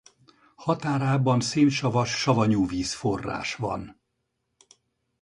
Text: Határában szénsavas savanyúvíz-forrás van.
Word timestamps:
Határában 0.55 1.39
szénsavas 1.41 2.09
savanyúvíz-forrás 2.11 3.55
van. 3.55 4.01